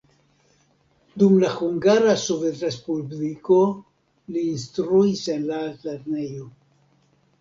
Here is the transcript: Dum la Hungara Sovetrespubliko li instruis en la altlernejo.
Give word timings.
Dum 1.23 1.33
la 1.43 1.51
Hungara 1.57 2.15
Sovetrespubliko 2.23 3.59
li 4.33 4.47
instruis 4.55 5.23
en 5.35 5.49
la 5.51 5.61
altlernejo. 5.67 6.53